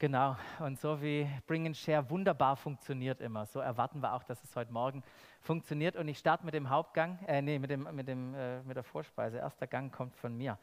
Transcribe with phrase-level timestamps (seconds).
[0.00, 4.42] Genau, und so wie Bring and Share wunderbar funktioniert immer, so erwarten wir auch, dass
[4.42, 5.02] es heute Morgen
[5.42, 5.94] funktioniert.
[5.94, 8.82] Und ich starte mit dem Hauptgang, äh, nee, mit, dem, mit, dem, äh, mit der
[8.82, 9.36] Vorspeise.
[9.36, 10.56] Erster Gang kommt von mir.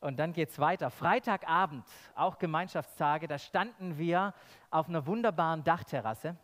[0.00, 0.90] Und dann geht es weiter.
[0.90, 1.84] Freitagabend,
[2.16, 4.34] auch Gemeinschaftstage, da standen wir
[4.72, 6.34] auf einer wunderbaren Dachterrasse.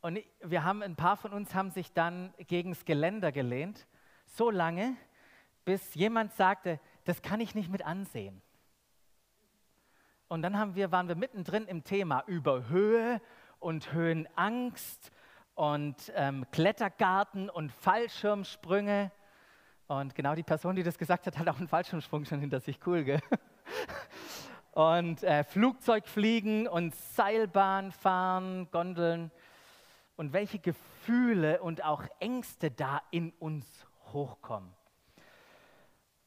[0.00, 3.86] Und wir haben, ein paar von uns haben sich dann gegen das Geländer gelehnt,
[4.26, 4.96] so lange,
[5.64, 8.42] bis jemand sagte, das kann ich nicht mit ansehen.
[10.32, 13.20] Und dann haben wir, waren wir mittendrin im Thema über Höhe
[13.58, 15.12] und Höhenangst
[15.54, 19.12] und ähm, Klettergarten und Fallschirmsprünge.
[19.88, 22.80] Und genau die Person, die das gesagt hat, hat auch einen Fallschirmsprung schon hinter sich.
[22.86, 23.20] Cool, gell?
[24.72, 29.30] Und äh, Flugzeugfliegen und Seilbahn fahren, Gondeln.
[30.16, 33.66] Und welche Gefühle und auch Ängste da in uns
[34.14, 34.72] hochkommen.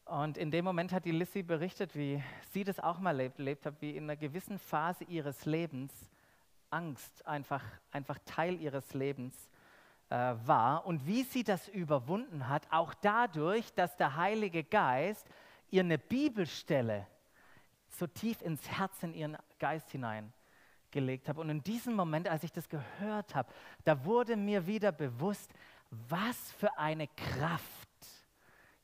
[0.06, 3.82] Und in dem Moment hat die Lissy berichtet, wie sie das auch mal erlebt, hat,
[3.82, 5.92] wie in einer gewissen Phase ihres Lebens
[6.70, 9.34] Angst einfach, einfach Teil ihres Lebens
[10.10, 15.26] äh, war und wie sie das überwunden hat, auch dadurch, dass der Heilige Geist
[15.72, 17.08] ihr eine Bibelstelle
[17.90, 21.38] so tief ins Herz in ihren Geist hineingelegt hat.
[21.38, 23.52] Und in diesem Moment, als ich das gehört habe,
[23.84, 25.52] da wurde mir wieder bewusst,
[25.90, 27.90] was für eine Kraft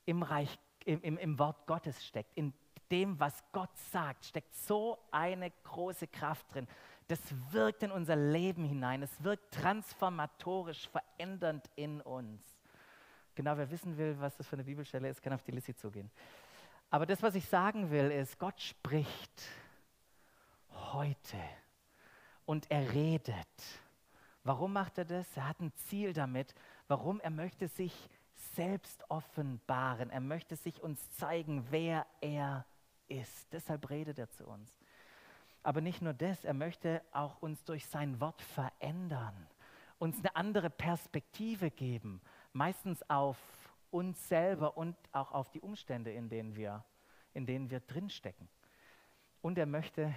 [0.05, 2.53] im Reich Gottes im, im, im Wort Gottes steckt, in
[2.91, 6.67] dem, was Gott sagt, steckt so eine große Kraft drin.
[7.07, 7.19] Das
[7.51, 9.01] wirkt in unser Leben hinein.
[9.01, 12.43] Es wirkt transformatorisch, verändernd in uns.
[13.35, 16.11] Genau, wer wissen will, was das für eine Bibelstelle ist, kann auf die Liste zugehen.
[16.89, 19.43] Aber das, was ich sagen will, ist, Gott spricht
[20.91, 21.37] heute
[22.45, 23.47] und er redet.
[24.43, 25.25] Warum macht er das?
[25.37, 26.53] Er hat ein Ziel damit.
[26.87, 27.21] Warum?
[27.21, 27.93] Er möchte sich
[28.55, 30.09] selbst offenbaren.
[30.09, 32.65] Er möchte sich uns zeigen, wer er
[33.07, 33.51] ist.
[33.53, 34.79] Deshalb redet er zu uns.
[35.63, 39.47] Aber nicht nur das, er möchte auch uns durch sein Wort verändern,
[39.99, 43.37] uns eine andere Perspektive geben, meistens auf
[43.91, 46.83] uns selber und auch auf die Umstände, in denen wir,
[47.33, 48.49] in denen wir drinstecken.
[49.41, 50.13] Und er möchte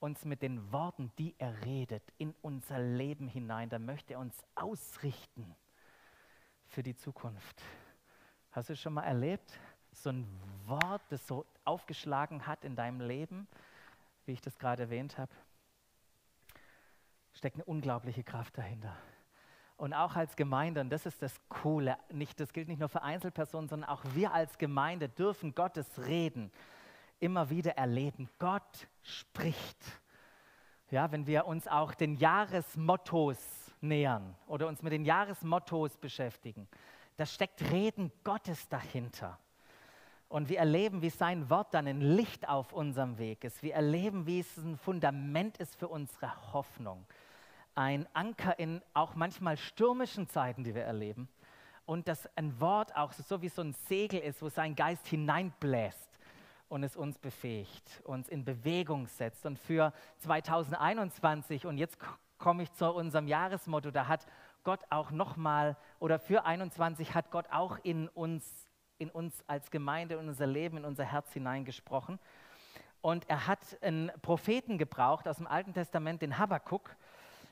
[0.00, 4.36] uns mit den Worten, die er redet, in unser Leben hinein, da möchte er uns
[4.54, 5.54] ausrichten
[6.68, 7.62] für die Zukunft.
[8.52, 9.58] Hast du schon mal erlebt,
[9.92, 10.26] so ein
[10.66, 13.48] Wort, das so aufgeschlagen hat in deinem Leben,
[14.26, 15.32] wie ich das gerade erwähnt habe?
[17.32, 18.96] Steckt eine unglaubliche Kraft dahinter.
[19.76, 23.02] Und auch als Gemeinde, und das ist das Coole, nicht, das gilt nicht nur für
[23.02, 26.50] Einzelpersonen, sondern auch wir als Gemeinde dürfen Gottes Reden
[27.20, 28.28] immer wieder erleben.
[28.38, 30.00] Gott spricht.
[30.90, 36.68] Ja, wenn wir uns auch den Jahresmottos nähern oder uns mit den Jahresmottos beschäftigen,
[37.16, 39.38] da steckt Reden Gottes dahinter.
[40.28, 43.62] Und wir erleben, wie sein Wort dann ein Licht auf unserem Weg ist.
[43.62, 47.06] Wir erleben, wie es ein Fundament ist für unsere Hoffnung.
[47.74, 51.28] Ein Anker in auch manchmal stürmischen Zeiten, die wir erleben.
[51.86, 56.08] Und dass ein Wort auch so wie so ein Segel ist, wo sein Geist hineinbläst
[56.68, 59.46] und es uns befähigt, uns in Bewegung setzt.
[59.46, 61.98] Und für 2021, und jetzt
[62.38, 64.26] komme ich zu unserem Jahresmotto, da hat
[64.64, 68.68] Gott auch nochmal, oder für 21 hat Gott auch in uns,
[68.98, 72.18] in uns als Gemeinde, in unser Leben, in unser Herz hineingesprochen.
[73.00, 76.96] Und er hat einen Propheten gebraucht aus dem Alten Testament, den Habakkuk,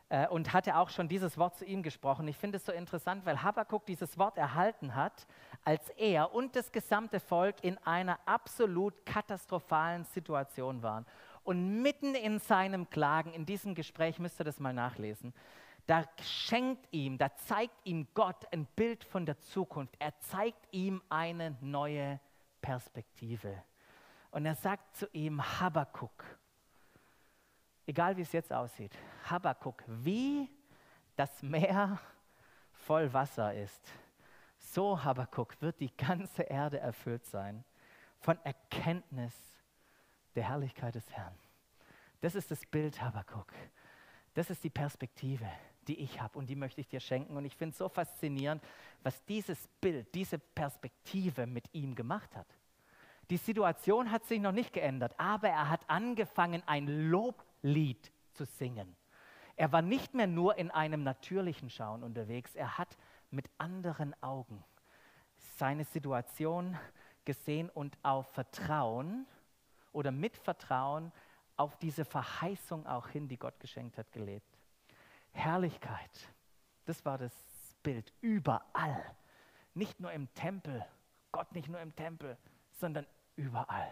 [0.09, 2.29] äh, und hatte auch schon dieses Wort zu ihm gesprochen.
[2.29, 5.27] Ich finde es so interessant, weil Habakkuk dieses Wort erhalten hat,
[5.65, 11.07] als er und das gesamte Volk in einer absolut katastrophalen Situation waren.
[11.47, 15.33] Und mitten in seinem Klagen, in diesem Gespräch, müsst ihr das mal nachlesen,
[15.87, 19.95] da schenkt ihm, da zeigt ihm Gott ein Bild von der Zukunft.
[20.01, 22.19] Er zeigt ihm eine neue
[22.61, 23.63] Perspektive.
[24.33, 26.25] Und er sagt zu ihm, Habakuk,
[27.87, 28.99] egal wie es jetzt aussieht,
[29.31, 30.51] Habakuk, wie
[31.15, 32.01] das Meer
[32.73, 33.89] voll Wasser ist,
[34.59, 37.63] so Habakuk wird die ganze Erde erfüllt sein
[38.19, 39.56] von Erkenntnis
[40.37, 41.35] der Herrlichkeit des Herrn.
[42.21, 43.53] Das ist das Bild Habakuk.
[44.35, 45.47] Das ist die Perspektive,
[45.89, 47.37] die ich habe und die möchte ich dir schenken.
[47.37, 48.63] Und ich finde es so faszinierend,
[49.03, 52.47] was dieses Bild, diese Perspektive mit ihm gemacht hat.
[53.31, 58.95] Die Situation hat sich noch nicht geändert, aber er hat angefangen, ein Loblied zu singen.
[59.57, 62.97] Er war nicht mehr nur in einem natürlichen Schauen unterwegs, er hat
[63.31, 64.63] mit anderen Augen
[65.57, 66.79] seine Situation
[67.25, 69.27] gesehen und auf Vertrauen
[69.97, 71.11] oder mit Vertrauen
[71.57, 74.47] auf diese Verheißung auch hin, die Gott geschenkt hat, gelebt.
[75.33, 76.29] Herrlichkeit,
[76.85, 77.33] das war das
[77.83, 79.17] Bild überall.
[79.75, 80.85] Nicht nur im Tempel,
[81.33, 82.37] Gott nicht nur im Tempel,
[82.73, 83.07] sondern
[83.37, 83.89] überall.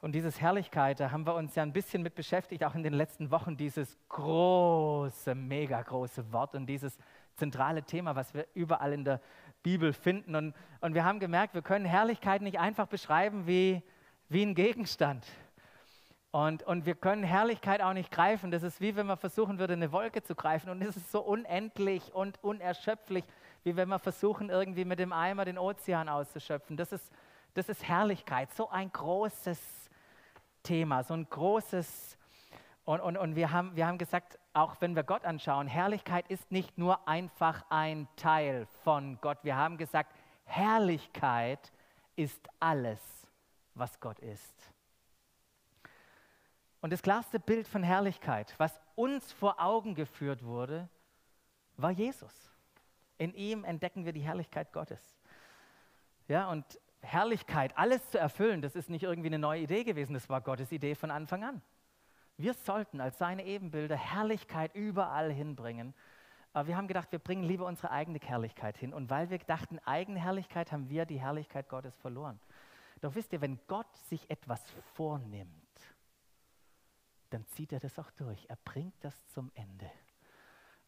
[0.00, 2.92] Und dieses Herrlichkeit, da haben wir uns ja ein bisschen mit beschäftigt, auch in den
[2.92, 6.96] letzten Wochen, dieses große, mega große Wort und dieses
[7.34, 9.20] zentrale Thema, was wir überall in der
[9.62, 10.36] Bibel finden.
[10.36, 13.82] Und, und wir haben gemerkt, wir können Herrlichkeit nicht einfach beschreiben wie,
[14.28, 15.26] wie ein Gegenstand.
[16.30, 18.50] Und, und wir können Herrlichkeit auch nicht greifen.
[18.50, 20.68] Das ist wie wenn man versuchen würde, eine Wolke zu greifen.
[20.68, 23.24] Und es ist so unendlich und unerschöpflich,
[23.64, 26.76] wie wenn wir versuchen, irgendwie mit dem Eimer den Ozean auszuschöpfen.
[26.76, 27.10] Das ist,
[27.54, 29.88] das ist Herrlichkeit, so ein großes
[30.62, 32.18] Thema, so ein großes.
[32.84, 36.50] Und, und, und wir, haben, wir haben gesagt, auch wenn wir Gott anschauen, Herrlichkeit ist
[36.52, 39.38] nicht nur einfach ein Teil von Gott.
[39.42, 40.12] Wir haben gesagt,
[40.44, 41.72] Herrlichkeit
[42.16, 43.17] ist alles,
[43.78, 44.72] was Gott ist.
[46.80, 50.88] Und das klarste Bild von Herrlichkeit, was uns vor Augen geführt wurde,
[51.76, 52.50] war Jesus.
[53.16, 55.00] In ihm entdecken wir die Herrlichkeit Gottes.
[56.28, 56.64] Ja, und
[57.00, 60.72] Herrlichkeit, alles zu erfüllen, das ist nicht irgendwie eine neue Idee gewesen, das war Gottes
[60.72, 61.62] Idee von Anfang an.
[62.36, 65.94] Wir sollten als seine Ebenbilder Herrlichkeit überall hinbringen.
[66.52, 68.94] Aber wir haben gedacht, wir bringen lieber unsere eigene Herrlichkeit hin.
[68.94, 72.38] Und weil wir dachten, eigene Herrlichkeit, haben wir die Herrlichkeit Gottes verloren.
[73.00, 74.62] Doch wisst ihr, wenn Gott sich etwas
[74.94, 75.52] vornimmt,
[77.30, 78.46] dann zieht er das auch durch.
[78.48, 79.90] Er bringt das zum Ende.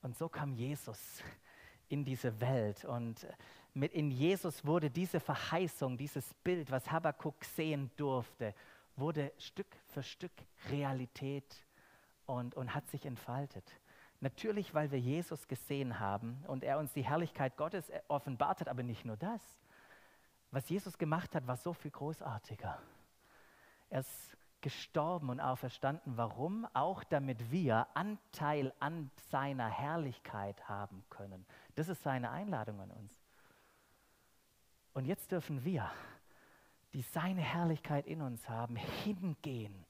[0.02, 1.22] Und so kam Jesus
[1.88, 2.84] in diese Welt.
[2.84, 3.26] Und
[3.74, 8.54] mit in Jesus wurde diese Verheißung, dieses Bild, was Habakkuk sehen durfte,
[8.96, 10.32] wurde Stück für Stück
[10.70, 11.66] Realität
[12.26, 13.64] und, und hat sich entfaltet.
[14.20, 18.82] Natürlich, weil wir Jesus gesehen haben und er uns die Herrlichkeit Gottes offenbart hat, aber
[18.82, 19.40] nicht nur das.
[20.50, 22.79] Was Jesus gemacht hat, war so viel großartiger.
[23.88, 26.17] Er ist gestorben und auferstanden.
[26.17, 26.67] Warum?
[26.75, 31.47] Auch damit wir Anteil an seiner Herrlichkeit haben können.
[31.76, 33.20] Das ist seine Einladung an uns.
[34.93, 35.91] Und jetzt dürfen wir,
[36.93, 39.87] die seine Herrlichkeit in uns haben, hingehen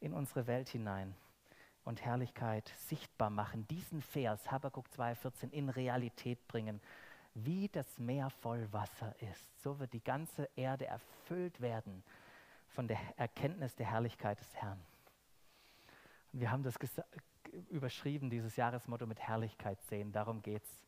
[0.00, 1.14] in unsere Welt hinein
[1.84, 3.66] und Herrlichkeit sichtbar machen.
[3.68, 6.80] Diesen Vers, Habakkuk 2,14, in Realität bringen.
[7.34, 12.02] Wie das Meer voll Wasser ist, so wird die ganze Erde erfüllt werden
[12.68, 14.80] von der Erkenntnis der Herrlichkeit des Herrn.
[16.32, 16.74] Und wir haben das
[17.70, 20.12] überschrieben, dieses Jahresmotto mit Herrlichkeit sehen.
[20.12, 20.86] Darum geht es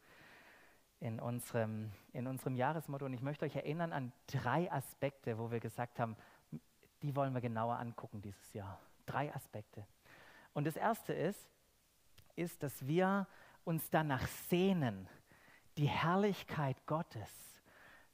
[1.01, 3.05] in unserem, in unserem Jahresmotto.
[3.05, 6.17] Und ich möchte euch erinnern an drei Aspekte, wo wir gesagt haben,
[7.03, 8.81] die wollen wir genauer angucken dieses Jahr.
[9.05, 9.87] Drei Aspekte.
[10.55, 11.51] Und das erste ist,
[12.37, 13.27] ist, dass wir
[13.65, 15.09] uns danach sehnen,
[15.77, 17.31] die Herrlichkeit Gottes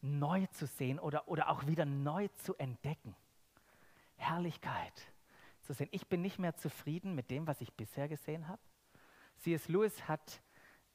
[0.00, 3.14] neu zu sehen oder, oder auch wieder neu zu entdecken.
[4.16, 5.12] Herrlichkeit
[5.62, 5.88] zu sehen.
[5.92, 8.60] Ich bin nicht mehr zufrieden mit dem, was ich bisher gesehen habe.
[9.38, 9.68] C.S.
[9.68, 10.40] Lewis hat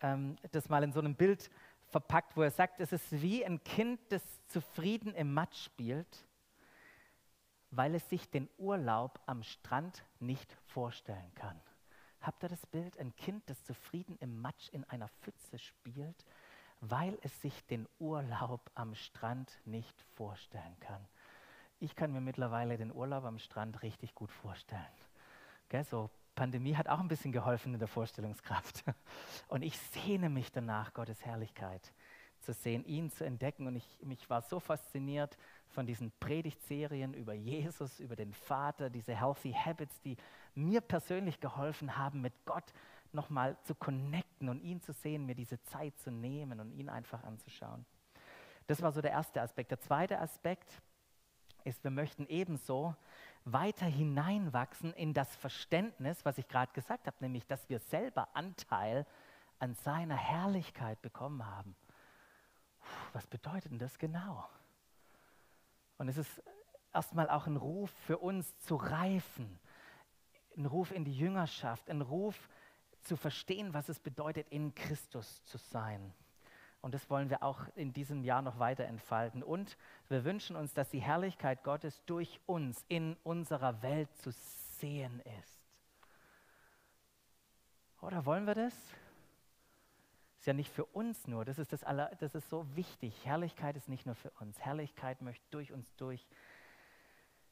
[0.01, 1.49] ähm, das mal in so einem Bild
[1.87, 6.25] verpackt, wo er sagt, es ist wie ein Kind, das zufrieden im Matsch spielt,
[7.71, 11.59] weil es sich den Urlaub am Strand nicht vorstellen kann.
[12.21, 12.97] Habt ihr das Bild?
[12.97, 16.25] Ein Kind, das zufrieden im Matsch in einer Pfütze spielt,
[16.81, 21.05] weil es sich den Urlaub am Strand nicht vorstellen kann
[21.79, 24.81] ich kann mir mittlerweile den Urlaub am Strand richtig gut vorstellen.
[25.69, 28.83] Gell, so Pandemie hat auch ein bisschen geholfen in der Vorstellungskraft.
[29.47, 31.93] Und ich sehne mich danach, Gottes Herrlichkeit
[32.41, 33.67] zu sehen, ihn zu entdecken.
[33.67, 35.37] Und ich mich war so fasziniert
[35.67, 40.17] von diesen Predigtserien über Jesus, über den Vater, diese Healthy Habits, die
[40.53, 42.73] mir persönlich geholfen haben, mit Gott
[43.15, 47.23] nochmal zu connecten und ihn zu sehen, mir diese Zeit zu nehmen und ihn einfach
[47.23, 47.85] anzuschauen.
[48.67, 49.71] Das war so der erste Aspekt.
[49.71, 50.81] Der zweite Aspekt,
[51.65, 52.95] ist, wir möchten ebenso
[53.43, 59.05] weiter hineinwachsen in das Verständnis, was ich gerade gesagt habe, nämlich, dass wir selber Anteil
[59.59, 61.75] an seiner Herrlichkeit bekommen haben.
[63.13, 64.47] Was bedeutet denn das genau?
[65.97, 66.43] Und es ist
[66.93, 69.59] erstmal auch ein Ruf für uns zu reifen,
[70.57, 72.49] ein Ruf in die Jüngerschaft, ein Ruf
[73.05, 76.13] zu verstehen, was es bedeutet, in Christus zu sein.
[76.81, 79.41] Und das wollen wir auch in diesem Jahr noch weiter entfalten.
[79.41, 79.75] Und
[80.07, 85.65] wir wünschen uns, dass die Herrlichkeit Gottes durch uns in unserer Welt zu sehen ist.
[88.01, 88.73] Oder wollen wir das?
[90.37, 93.25] Ist ja nicht für uns nur, das ist, das, aller, das ist so wichtig.
[93.25, 94.59] Herrlichkeit ist nicht nur für uns.
[94.59, 95.91] Herrlichkeit möchte durch uns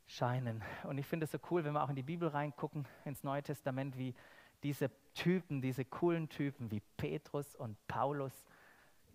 [0.06, 0.62] durchscheinen.
[0.84, 3.42] Und ich finde es so cool, wenn wir auch in die Bibel reingucken, ins Neue
[3.42, 4.14] Testament, wie
[4.64, 8.34] diese Typen, diese coolen Typen wie Petrus und Paulus,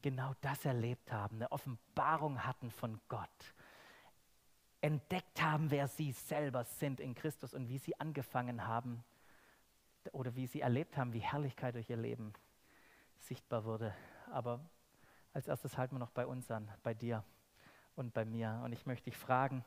[0.03, 3.55] genau das erlebt haben, eine Offenbarung hatten von Gott,
[4.81, 9.03] entdeckt haben, wer sie selber sind in Christus und wie sie angefangen haben
[10.13, 12.33] oder wie sie erlebt haben, wie Herrlichkeit durch ihr Leben
[13.19, 13.95] sichtbar wurde.
[14.31, 14.61] Aber
[15.33, 17.25] als erstes halten wir noch bei uns an, bei dir
[17.97, 18.61] und bei mir.
[18.65, 19.65] Und ich möchte dich fragen,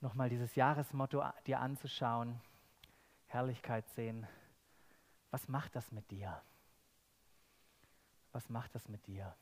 [0.00, 2.40] nochmal dieses Jahresmotto dir anzuschauen,
[3.32, 4.26] Herrlichkeit sehen.
[5.30, 6.42] Was macht das mit dir?
[8.32, 9.34] Was macht das mit dir?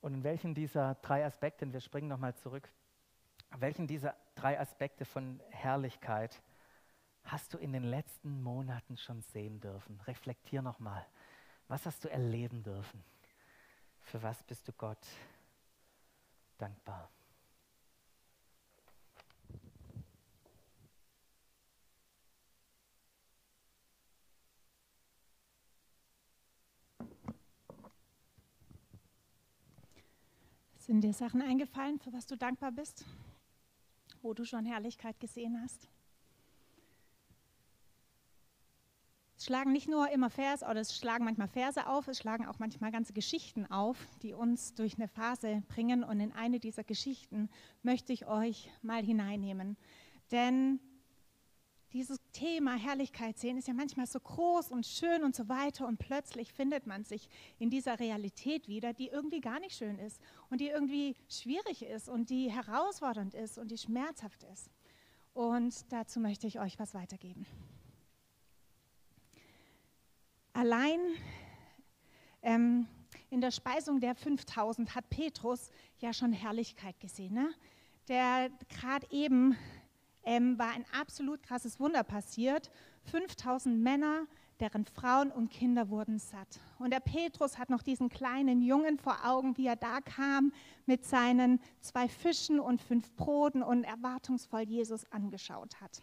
[0.00, 2.70] Und in welchen dieser drei Aspekte, wir springen nochmal zurück,
[3.58, 6.40] welchen dieser drei Aspekte von Herrlichkeit
[7.24, 10.00] hast du in den letzten Monaten schon sehen dürfen?
[10.02, 11.04] Reflektier nochmal.
[11.66, 13.02] Was hast du erleben dürfen?
[14.02, 15.04] Für was bist du Gott
[16.56, 17.10] dankbar?
[30.88, 33.04] Sind dir Sachen eingefallen, für was du dankbar bist?
[34.22, 35.86] Wo du schon Herrlichkeit gesehen hast?
[39.36, 42.58] Es schlagen nicht nur immer Vers, oder es schlagen manchmal Verse auf, es schlagen auch
[42.58, 46.04] manchmal ganze Geschichten auf, die uns durch eine Phase bringen.
[46.04, 47.50] Und in eine dieser Geschichten
[47.82, 49.76] möchte ich euch mal hineinnehmen.
[50.30, 50.80] Denn
[51.92, 55.98] dieses Thema Herrlichkeit sehen ist ja manchmal so groß und schön und so weiter und
[55.98, 57.28] plötzlich findet man sich
[57.58, 62.08] in dieser Realität wieder, die irgendwie gar nicht schön ist und die irgendwie schwierig ist
[62.08, 64.70] und die herausfordernd ist und die schmerzhaft ist.
[65.32, 67.46] Und dazu möchte ich euch was weitergeben.
[70.52, 70.98] Allein
[72.42, 72.86] ähm,
[73.30, 77.34] in der Speisung der 5000 hat Petrus ja schon Herrlichkeit gesehen.
[77.34, 77.50] Ne?
[78.08, 79.56] Der gerade eben
[80.28, 82.70] ähm, war ein absolut krasses Wunder passiert.
[83.04, 84.26] 5000 Männer,
[84.60, 86.60] deren Frauen und Kinder wurden satt.
[86.78, 90.52] Und der Petrus hat noch diesen kleinen Jungen vor Augen, wie er da kam
[90.84, 96.02] mit seinen zwei Fischen und fünf Broten und erwartungsvoll Jesus angeschaut hat.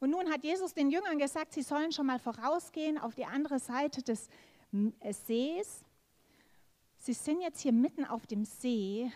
[0.00, 3.60] Und nun hat Jesus den Jüngern gesagt, sie sollen schon mal vorausgehen auf die andere
[3.60, 4.28] Seite des
[4.72, 5.84] äh, Sees.
[6.96, 9.12] Sie sind jetzt hier mitten auf dem See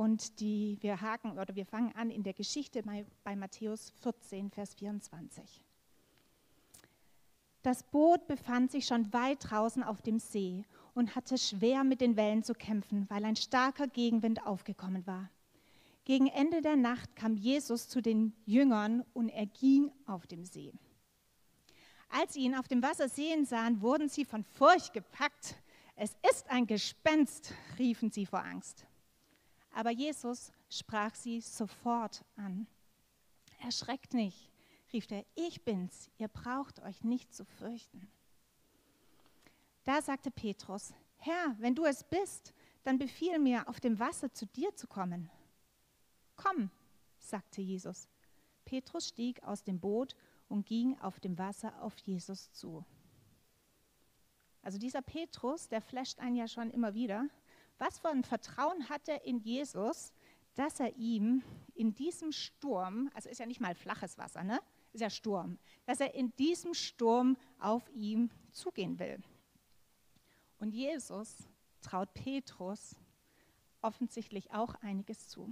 [0.00, 4.50] und die, wir haken oder wir fangen an in der Geschichte bei, bei Matthäus 14,
[4.50, 5.62] Vers 24.
[7.60, 10.64] Das Boot befand sich schon weit draußen auf dem See
[10.94, 15.28] und hatte schwer mit den Wellen zu kämpfen, weil ein starker Gegenwind aufgekommen war.
[16.06, 20.72] Gegen Ende der Nacht kam Jesus zu den Jüngern und er ging auf dem See.
[22.08, 25.56] Als sie ihn auf dem Wasser sehen sahen, wurden sie von Furcht gepackt.
[25.94, 28.86] Es ist ein Gespenst, riefen sie vor Angst.
[29.72, 32.66] Aber Jesus sprach sie sofort an.
[33.60, 34.50] Erschreckt nicht,
[34.92, 38.10] rief er, ich bin's, ihr braucht euch nicht zu fürchten.
[39.84, 44.46] Da sagte Petrus, Herr, wenn du es bist, dann befiehl mir, auf dem Wasser zu
[44.46, 45.30] dir zu kommen.
[46.36, 46.70] Komm,
[47.18, 48.08] sagte Jesus.
[48.64, 50.16] Petrus stieg aus dem Boot
[50.48, 52.84] und ging auf dem Wasser auf Jesus zu.
[54.62, 57.26] Also dieser Petrus, der flasht einen ja schon immer wieder.
[57.80, 60.12] Was für ein Vertrauen hat er in Jesus,
[60.54, 61.42] dass er ihm
[61.74, 64.60] in diesem Sturm, also ist ja nicht mal flaches Wasser, ne?
[64.92, 69.18] Ist ja Sturm, dass er in diesem Sturm auf ihm zugehen will.
[70.58, 71.48] Und Jesus
[71.80, 72.96] traut Petrus
[73.80, 75.50] offensichtlich auch einiges zu.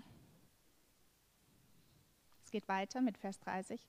[2.45, 3.81] Es geht weiter mit Vers 30.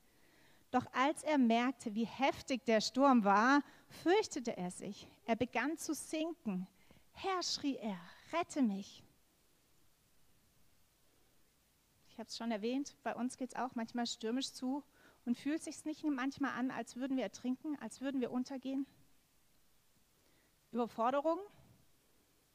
[0.70, 3.62] Doch als er merkte, wie heftig der Sturm war,
[4.02, 5.06] fürchtete er sich.
[5.26, 6.66] Er begann zu sinken.
[7.12, 8.00] Herr, schrie er,
[8.32, 9.02] rette mich.
[12.08, 14.82] Ich habe es schon erwähnt, bei uns geht es auch manchmal stürmisch zu
[15.24, 18.86] und fühlt sich nicht manchmal an, als würden wir ertrinken, als würden wir untergehen.
[20.72, 21.38] Überforderung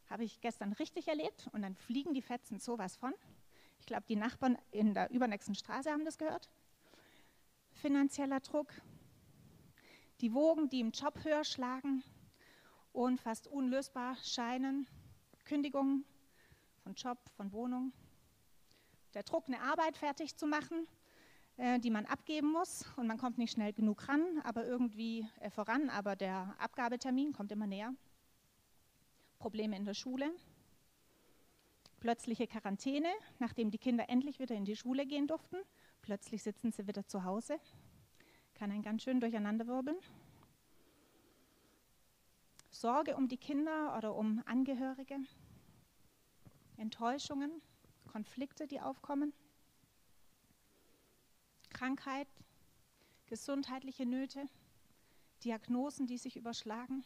[0.10, 3.14] habe ich gestern richtig erlebt und dann fliegen die Fetzen sowas von.
[3.80, 6.50] Ich glaube, die Nachbarn in der übernächsten Straße haben das gehört.
[7.74, 8.74] Finanzieller Druck,
[10.22, 12.04] die Wogen, die im Job höher schlagen
[12.94, 14.88] und fast unlösbar scheinen,
[15.46, 16.04] Kündigungen
[16.84, 17.94] von Job, von Wohnung,
[19.14, 20.88] der Druck, eine Arbeit fertig zu machen,
[21.58, 25.50] äh, die man abgeben muss und man kommt nicht schnell genug ran, aber irgendwie äh,
[25.50, 27.94] voran, aber der Abgabetermin kommt immer näher.
[29.40, 30.32] Probleme in der Schule,
[32.00, 33.10] plötzliche Quarantäne,
[33.40, 35.58] nachdem die Kinder endlich wieder in die Schule gehen durften.
[36.02, 37.60] Plötzlich sitzen sie wieder zu Hause.
[38.54, 39.98] Kann ein ganz schön durcheinanderwirbeln.
[42.76, 45.18] Sorge um die Kinder oder um Angehörige.
[46.76, 47.62] Enttäuschungen,
[48.06, 49.34] Konflikte, die aufkommen.
[51.70, 52.28] Krankheit,
[53.28, 54.46] gesundheitliche Nöte,
[55.46, 57.06] Diagnosen, die sich überschlagen.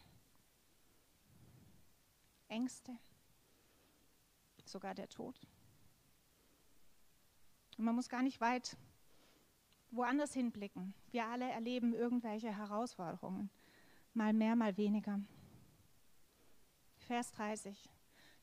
[2.47, 2.97] Ängste
[4.65, 5.39] sogar der Tod.
[7.77, 8.75] Und man muss gar nicht weit
[9.91, 10.95] woanders hinblicken.
[11.11, 13.51] Wir alle erleben irgendwelche Herausforderungen,
[14.13, 15.19] mal mehr, mal weniger.
[17.09, 17.89] Vers 30.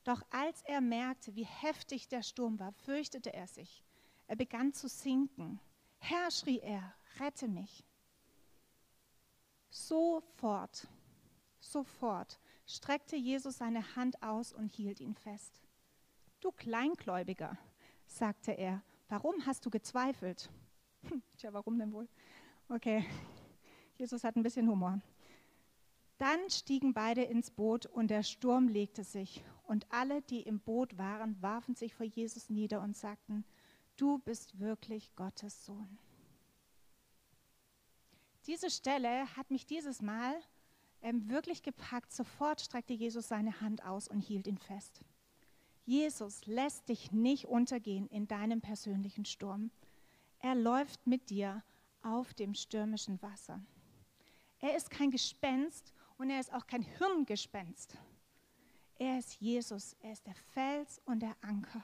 [0.03, 3.81] Doch als er merkte, wie heftig der Sturm war, fürchtete er sich.
[4.27, 5.61] Er begann zu sinken.
[5.99, 7.85] Herr, schrie er, rette mich.
[9.69, 10.85] Sofort,
[11.61, 15.61] sofort streckte Jesus seine Hand aus und hielt ihn fest.
[16.41, 17.57] Du Kleingläubiger,
[18.05, 20.49] sagte er, warum hast du gezweifelt?
[21.37, 22.09] Tja, warum denn wohl?
[22.67, 23.05] Okay,
[23.95, 24.99] Jesus hat ein bisschen Humor.
[26.17, 29.43] Dann stiegen beide ins Boot und der Sturm legte sich.
[29.67, 33.43] Und alle, die im Boot waren, warfen sich vor Jesus nieder und sagten,
[33.97, 35.97] du bist wirklich Gottes Sohn.
[38.47, 40.33] Diese Stelle hat mich dieses Mal
[41.01, 42.13] ähm, wirklich gepackt.
[42.13, 45.01] Sofort streckte Jesus seine Hand aus und hielt ihn fest.
[45.85, 49.71] Jesus lässt dich nicht untergehen in deinem persönlichen Sturm.
[50.39, 51.63] Er läuft mit dir
[52.01, 53.61] auf dem stürmischen Wasser.
[54.59, 57.97] Er ist kein Gespenst und er ist auch kein Hirngespenst.
[58.99, 61.83] Er ist Jesus, er ist der Fels und der Anker.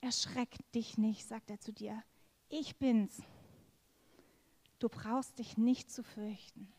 [0.00, 2.02] Erschreck dich nicht, sagt er zu dir.
[2.48, 3.22] Ich bin's.
[4.78, 6.72] Du brauchst dich nicht zu fürchten.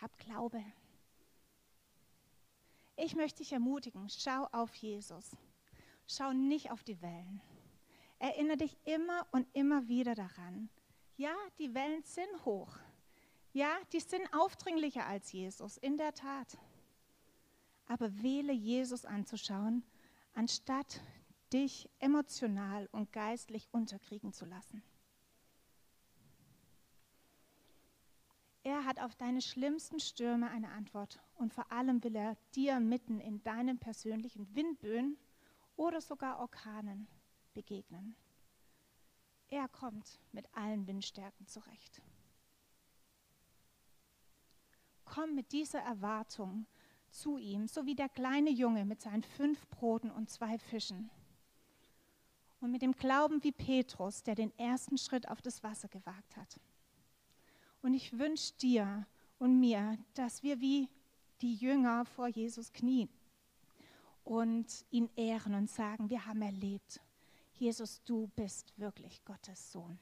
[0.00, 0.62] Hab Glaube.
[2.96, 5.36] Ich möchte dich ermutigen, schau auf Jesus.
[6.06, 7.40] Schau nicht auf die Wellen.
[8.18, 10.68] Erinnere dich immer und immer wieder daran.
[11.16, 12.76] Ja, die Wellen sind hoch.
[13.54, 16.58] Ja, die sind aufdringlicher als Jesus, in der Tat.
[17.86, 19.84] Aber wähle Jesus anzuschauen,
[20.34, 21.00] anstatt
[21.52, 24.82] dich emotional und geistlich unterkriegen zu lassen.
[28.64, 33.20] Er hat auf deine schlimmsten Stürme eine Antwort und vor allem will er dir mitten
[33.20, 35.16] in deinen persönlichen Windböen
[35.76, 37.06] oder sogar Orkanen
[37.52, 38.16] begegnen.
[39.48, 42.02] Er kommt mit allen Windstärken zurecht.
[45.04, 46.66] Komm mit dieser Erwartung
[47.10, 51.10] zu ihm, so wie der kleine Junge mit seinen fünf Broten und zwei Fischen.
[52.60, 56.58] Und mit dem Glauben wie Petrus, der den ersten Schritt auf das Wasser gewagt hat.
[57.82, 59.06] Und ich wünsche dir
[59.38, 60.88] und mir, dass wir wie
[61.42, 63.10] die Jünger vor Jesus knien
[64.24, 67.00] und ihn ehren und sagen, wir haben erlebt,
[67.52, 69.98] Jesus, du bist wirklich Gottes Sohn.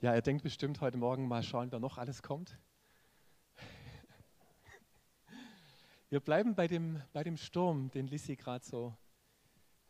[0.00, 2.56] Ja, er denkt bestimmt heute Morgen mal schauen, wer noch alles kommt.
[6.08, 8.96] Wir bleiben bei dem, bei dem Sturm, den Lissi gerade so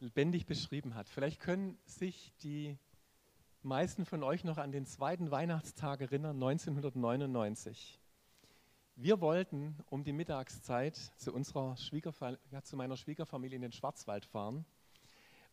[0.01, 1.11] lebendig beschrieben hat.
[1.11, 2.79] Vielleicht können sich die
[3.61, 8.01] meisten von euch noch an den zweiten Weihnachtstag erinnern, 1999.
[8.97, 11.77] Wir wollten um die Mittagszeit zu, unserer
[12.51, 14.65] ja, zu meiner Schwiegerfamilie in den Schwarzwald fahren.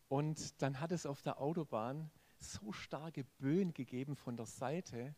[0.08, 5.14] Und dann hat es auf der Autobahn so starke Böen gegeben von der Seite,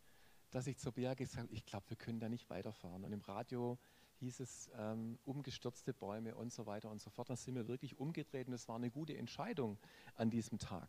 [0.51, 3.05] dass ich zur Bea gesagt habe, ich glaube, wir können da nicht weiterfahren.
[3.05, 3.79] Und im Radio
[4.17, 7.31] hieß es ähm, umgestürzte Bäume und so weiter und so fort.
[7.31, 9.79] Dann sind wir wirklich umgedreht und es war eine gute Entscheidung
[10.15, 10.89] an diesem Tag.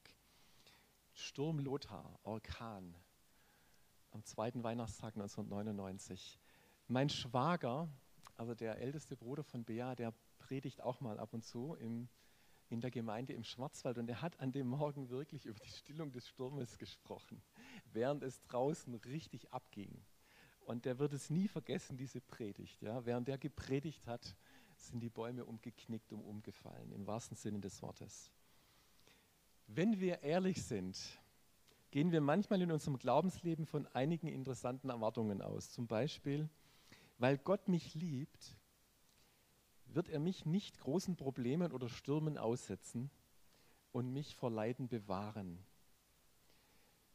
[1.13, 2.95] Sturm Lothar, Orkan,
[4.11, 6.39] am zweiten Weihnachtstag 1999.
[6.87, 7.89] Mein Schwager,
[8.37, 12.07] also der älteste Bruder von Bea, der predigt auch mal ab und zu im,
[12.69, 16.11] in der Gemeinde im Schwarzwald und er hat an dem Morgen wirklich über die Stillung
[16.11, 17.41] des Sturmes gesprochen,
[17.91, 20.03] während es draußen richtig abging.
[20.61, 22.81] Und der wird es nie vergessen, diese Predigt.
[22.81, 23.03] Ja?
[23.05, 24.35] Während der gepredigt hat,
[24.75, 28.31] sind die Bäume umgeknickt und umgefallen, im wahrsten Sinne des Wortes.
[29.67, 30.97] Wenn wir ehrlich sind,
[31.91, 35.71] gehen wir manchmal in unserem Glaubensleben von einigen interessanten Erwartungen aus.
[35.71, 36.49] Zum Beispiel,
[37.17, 38.58] weil Gott mich liebt,
[39.95, 43.09] wird er mich nicht großen Problemen oder Stürmen aussetzen
[43.91, 45.59] und mich vor Leiden bewahren.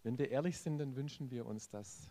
[0.02, 2.10] Wenn wir ehrlich sind, dann wünschen wir uns das.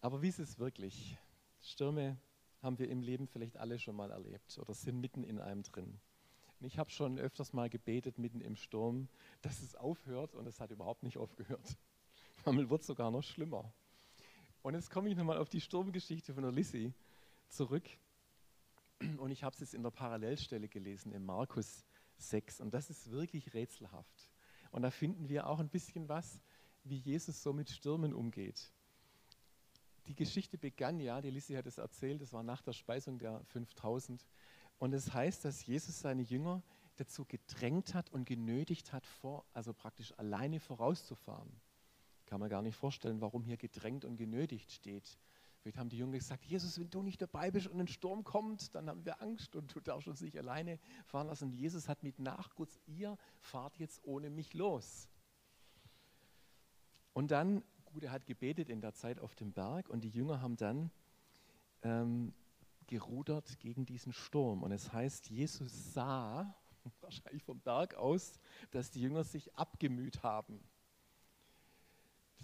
[0.00, 1.18] Aber wie ist es wirklich?
[1.60, 2.18] Stürme
[2.62, 5.98] haben wir im Leben vielleicht alle schon mal erlebt oder sind mitten in einem drin.
[6.60, 9.08] Und ich habe schon öfters mal gebetet, mitten im Sturm,
[9.42, 11.76] dass es aufhört und es hat überhaupt nicht aufgehört.
[12.44, 13.72] Manchmal wird es sogar noch schlimmer.
[14.62, 16.94] Und jetzt komme ich nochmal auf die Sturmgeschichte von der Lissy
[17.48, 17.88] zurück.
[19.18, 21.84] Und ich habe es jetzt in der Parallelstelle gelesen, in Markus
[22.18, 22.60] 6.
[22.60, 24.30] Und das ist wirklich rätselhaft.
[24.70, 26.40] Und da finden wir auch ein bisschen was,
[26.84, 28.72] wie Jesus so mit Stürmen umgeht
[30.06, 33.42] die Geschichte begann ja, die Lisi hat es erzählt, das war nach der Speisung der
[33.44, 34.26] 5000.
[34.78, 36.62] Und es das heißt, dass Jesus seine Jünger
[36.96, 41.50] dazu gedrängt hat und genötigt hat, vor, also praktisch alleine vorauszufahren.
[42.26, 45.18] Kann man gar nicht vorstellen, warum hier gedrängt und genötigt steht.
[45.64, 48.74] Vielleicht haben die Jünger gesagt, Jesus, wenn du nicht dabei bist und ein Sturm kommt,
[48.74, 51.44] dann haben wir Angst und du darfst uns nicht alleine fahren lassen.
[51.44, 55.08] Und Jesus hat mit Nachguss, ihr fahrt jetzt ohne mich los.
[57.14, 60.42] Und dann, gut, er hat gebetet in der Zeit auf dem Berg und die Jünger
[60.42, 60.90] haben dann
[61.80, 62.34] ähm,
[62.86, 64.62] gerudert gegen diesen Sturm.
[64.62, 66.54] Und es heißt, Jesus sah,
[67.00, 68.38] wahrscheinlich vom Berg aus,
[68.70, 70.62] dass die Jünger sich abgemüht haben.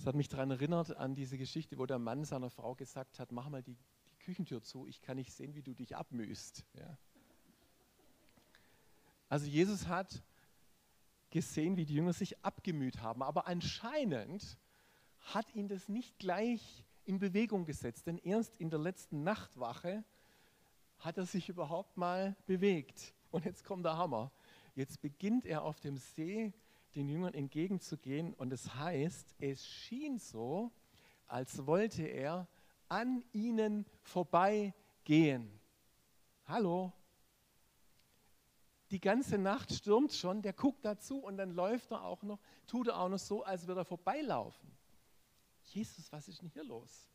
[0.01, 3.33] Das hat mich daran erinnert an diese Geschichte, wo der Mann seiner Frau gesagt hat,
[3.33, 3.77] mach mal die,
[4.11, 6.65] die Küchentür zu, ich kann nicht sehen, wie du dich abmühst.
[6.73, 6.97] Ja.
[9.29, 10.23] Also Jesus hat
[11.29, 14.57] gesehen, wie die Jünger sich abgemüht haben, aber anscheinend
[15.19, 20.03] hat ihn das nicht gleich in Bewegung gesetzt, denn erst in der letzten Nachtwache
[21.01, 23.13] hat er sich überhaupt mal bewegt.
[23.31, 24.33] Und jetzt kommt der Hammer.
[24.75, 26.55] Jetzt beginnt er auf dem See
[26.95, 30.73] den Jüngern entgegenzugehen und es heißt, es schien so,
[31.27, 32.49] als wollte er
[32.89, 35.61] an ihnen vorbeigehen.
[36.47, 36.93] Hallo?
[38.91, 42.89] Die ganze Nacht stürmt schon, der guckt dazu und dann läuft er auch noch, tut
[42.89, 44.69] er auch noch so, als würde er vorbeilaufen.
[45.63, 47.09] Jesus, was ist denn hier los?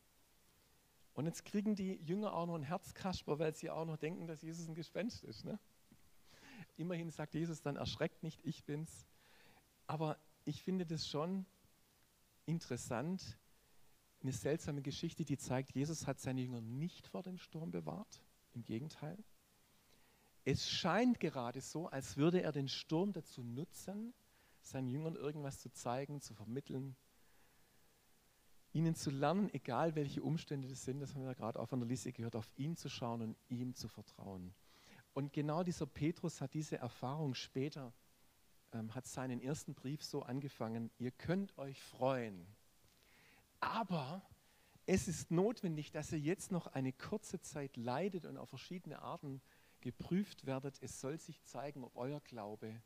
[1.12, 4.40] Und jetzt kriegen die Jünger auch noch ein Herzkasper, weil sie auch noch denken, dass
[4.40, 5.44] Jesus ein Gespenst ist.
[5.44, 5.58] Ne?
[6.76, 9.06] Immerhin sagt Jesus dann, erschreckt nicht, ich bin's.
[9.86, 11.46] Aber ich finde das schon
[12.44, 13.38] interessant,
[14.22, 18.22] eine seltsame Geschichte, die zeigt, Jesus hat seine Jünger nicht vor dem Sturm bewahrt.
[18.54, 19.22] Im Gegenteil.
[20.44, 24.14] Es scheint gerade so, als würde er den Sturm dazu nutzen,
[24.62, 26.96] seinen Jüngern irgendwas zu zeigen, zu vermitteln,
[28.72, 31.80] ihnen zu lernen, egal welche Umstände das sind, das haben wir ja gerade auch von
[31.80, 34.54] der Lise gehört, auf ihn zu schauen und ihm zu vertrauen.
[35.12, 37.92] Und genau dieser Petrus hat diese Erfahrung später
[38.76, 42.46] ähm, hat seinen ersten Brief so angefangen, ihr könnt euch freuen.
[43.60, 44.22] Aber
[44.86, 49.40] es ist notwendig, dass ihr jetzt noch eine kurze Zeit leidet und auf verschiedene Arten
[49.80, 50.78] geprüft werdet.
[50.82, 52.82] Es soll sich zeigen, ob euer Glaube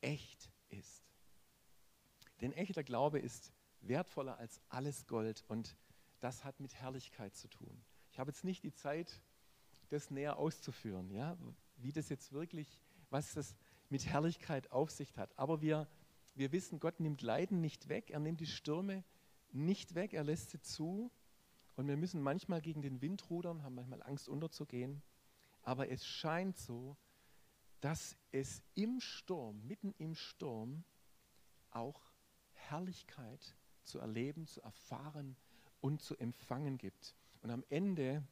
[0.00, 1.04] echt ist.
[2.40, 5.76] Denn echter Glaube ist wertvoller als alles Gold und
[6.20, 7.84] das hat mit Herrlichkeit zu tun.
[8.10, 9.20] Ich habe jetzt nicht die Zeit,
[9.90, 11.36] das näher auszuführen, ja,
[11.76, 13.54] wie das jetzt wirklich, was das
[13.92, 15.38] mit Herrlichkeit auf sich hat.
[15.38, 15.86] Aber wir,
[16.34, 19.04] wir wissen, Gott nimmt Leiden nicht weg, er nimmt die Stürme
[19.52, 21.12] nicht weg, er lässt sie zu.
[21.76, 25.02] Und wir müssen manchmal gegen den Wind rudern, haben manchmal Angst unterzugehen.
[25.60, 26.96] Aber es scheint so,
[27.82, 30.84] dass es im Sturm, mitten im Sturm,
[31.70, 32.00] auch
[32.52, 35.36] Herrlichkeit zu erleben, zu erfahren
[35.82, 37.14] und zu empfangen gibt.
[37.42, 38.26] Und am Ende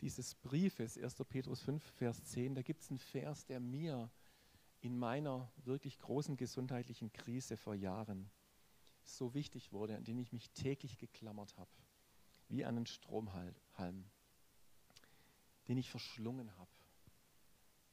[0.00, 1.16] dieses Briefes, 1.
[1.28, 4.08] Petrus 5, Vers 10, da gibt es einen Vers, der mir
[4.82, 8.28] in meiner wirklich großen gesundheitlichen Krise vor Jahren
[9.04, 11.70] so wichtig wurde, an den ich mich täglich geklammert habe,
[12.48, 13.54] wie an einen Stromhalm,
[15.68, 16.70] den ich verschlungen habe,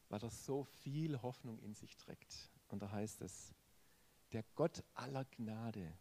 [0.09, 2.49] weil er so viel Hoffnung in sich trägt.
[2.67, 3.53] Und da heißt es,
[4.31, 5.95] der Gott aller Gnade,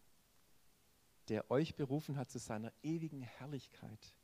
[1.27, 4.15] der euch berufen hat zu seiner ewigen Herrlichkeit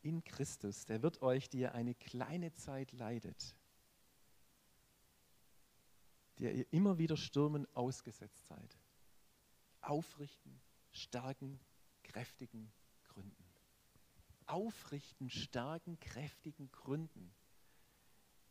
[0.00, 3.54] in Christus, der wird euch, die ihr eine kleine Zeit leidet,
[6.38, 8.78] der ihr immer wieder Stürmen ausgesetzt seid.
[9.80, 11.60] Aufrichten, stärken,
[12.02, 12.72] kräftigen
[13.04, 13.44] Gründen.
[14.46, 17.34] Aufrichten, stärken, kräftigen Gründen,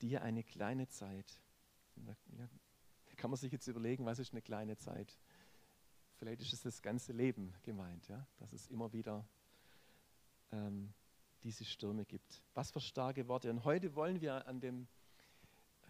[0.01, 1.39] die ihr eine kleine Zeit,
[1.95, 5.19] da kann man sich jetzt überlegen, was ist eine kleine Zeit?
[6.15, 8.25] Vielleicht ist es das ganze Leben gemeint, ja?
[8.37, 9.27] dass es immer wieder
[10.51, 10.93] ähm,
[11.43, 12.43] diese Stürme gibt.
[12.53, 13.49] Was für starke Worte.
[13.49, 14.87] Und heute wollen wir an dem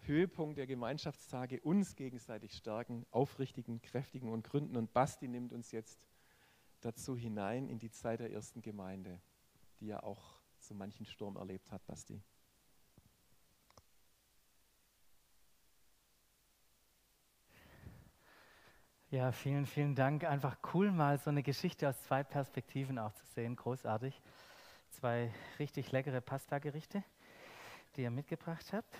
[0.06, 4.76] Höhepunkt der Gemeinschaftstage uns gegenseitig stärken, aufrichtigen, kräftigen und gründen.
[4.76, 5.98] Und Basti nimmt uns jetzt
[6.80, 9.20] dazu hinein in die Zeit der ersten Gemeinde,
[9.80, 12.20] die ja auch so manchen Sturm erlebt hat, Basti.
[19.10, 20.24] Ja, vielen, vielen Dank.
[20.24, 23.56] Einfach cool, mal so eine Geschichte aus zwei Perspektiven auch zu sehen.
[23.56, 24.18] Großartig.
[24.88, 27.04] Zwei richtig leckere Pasta-Gerichte,
[27.94, 28.96] die ihr mitgebracht habt.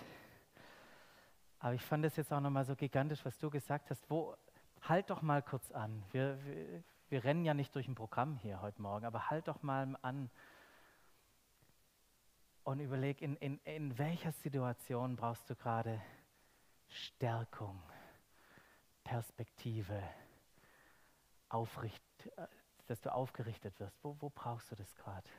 [1.63, 4.09] Aber ich fand es jetzt auch nochmal so gigantisch, was du gesagt hast.
[4.09, 4.35] Wo,
[4.81, 6.03] halt doch mal kurz an.
[6.11, 9.63] Wir, wir, wir rennen ja nicht durch ein Programm hier heute Morgen, aber halt doch
[9.63, 10.29] mal an
[12.65, 16.01] und überleg, in, in, in welcher Situation brauchst du gerade
[16.89, 17.81] Stärkung,
[19.05, 20.03] Perspektive,
[21.47, 22.03] Aufricht,
[22.35, 22.45] äh,
[22.87, 24.03] dass du aufgerichtet wirst.
[24.03, 25.29] Wo, wo brauchst du das gerade?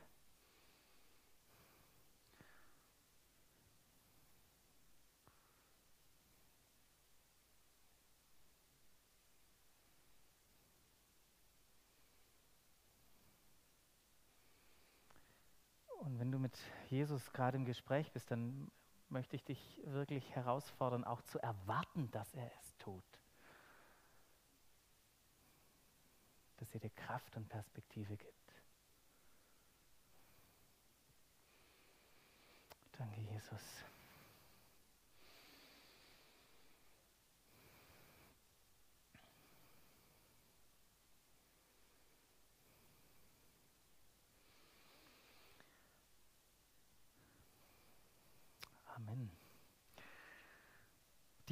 [16.45, 16.59] mit
[16.95, 18.71] Jesus gerade im Gespräch bist, dann
[19.09, 23.05] möchte ich dich wirklich herausfordern, auch zu erwarten, dass er es tut.
[26.57, 28.63] dass sie dir Kraft und Perspektive gibt.
[32.93, 33.85] Danke, Jesus.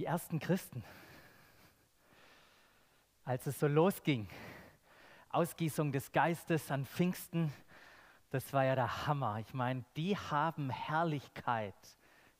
[0.02, 0.82] Die ersten Christen,
[3.22, 4.28] als es so losging,
[5.28, 7.52] Ausgießung des Geistes an Pfingsten,
[8.30, 9.38] das war ja der Hammer.
[9.38, 11.76] Ich meine, die haben Herrlichkeit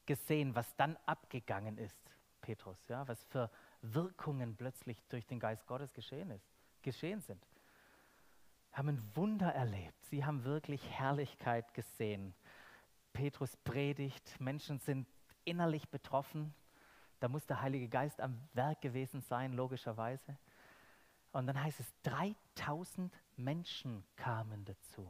[0.07, 1.97] gesehen, was dann abgegangen ist,
[2.41, 3.49] Petrus, ja, was für
[3.81, 6.51] Wirkungen plötzlich durch den Geist Gottes geschehen ist,
[6.83, 7.47] geschehen sind.
[8.73, 10.05] Haben ein Wunder erlebt.
[10.07, 12.35] Sie haben wirklich Herrlichkeit gesehen.
[13.13, 15.07] Petrus predigt, Menschen sind
[15.45, 16.53] innerlich betroffen.
[17.23, 20.37] Da muss der Heilige Geist am Werk gewesen sein, logischerweise.
[21.31, 25.09] Und dann heißt es, 3000 Menschen kamen dazu.